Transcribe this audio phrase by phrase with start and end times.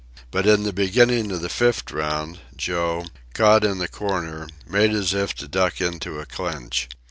[0.31, 3.05] But in the beginning of the fifth round, Joe,
[3.35, 6.89] caught in a corner, made as though to duck into a clinch.